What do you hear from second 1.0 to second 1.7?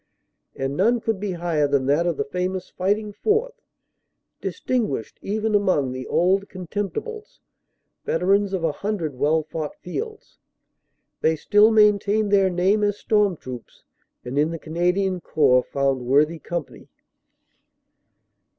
be higher